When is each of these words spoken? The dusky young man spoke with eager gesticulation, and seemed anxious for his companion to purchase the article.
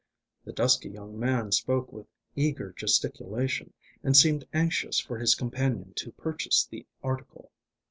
The 0.45 0.51
dusky 0.51 0.89
young 0.89 1.19
man 1.19 1.51
spoke 1.51 1.93
with 1.93 2.07
eager 2.35 2.73
gesticulation, 2.75 3.71
and 4.01 4.17
seemed 4.17 4.47
anxious 4.51 4.97
for 4.99 5.19
his 5.19 5.35
companion 5.35 5.93
to 5.97 6.11
purchase 6.13 6.65
the 6.65 6.87
article. 7.03 7.51